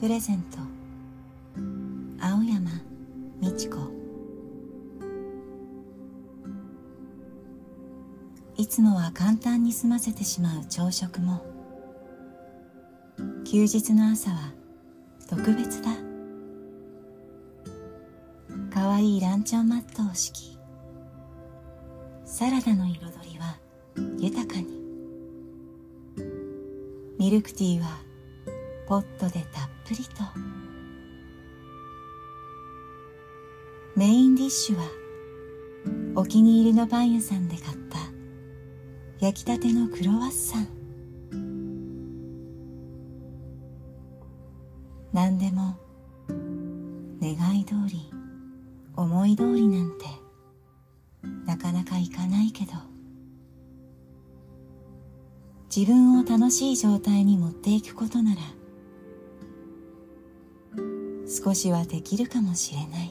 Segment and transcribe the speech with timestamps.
[0.00, 0.58] プレゼント
[2.20, 2.72] 青山
[3.40, 3.78] 美智子。
[8.56, 11.40] いつもは簡単に済ませてしまう朝食も。
[13.44, 14.52] 休日の朝は
[15.28, 15.92] 特別だ。
[18.74, 20.58] かわいいランチョンマットを敷き
[22.24, 22.98] サラダの彩
[23.34, 23.56] りは
[24.18, 24.82] 豊かに。
[27.20, 27.86] ミルクティーは
[28.92, 30.22] ポットでたっぷりと。
[33.96, 34.82] メインディッシュは
[36.14, 37.98] お気に入りのパン屋さんで買った
[39.18, 40.68] 焼きたてのクロワッサン。
[45.14, 45.74] 何でも
[47.22, 48.10] 願い通り
[48.94, 50.04] 思い通りなんて
[51.46, 52.72] なかなかいかないけど。
[55.74, 58.42] 自分を楽しい状態に持っていくことなら
[61.32, 63.10] 少しはできるかもしれない。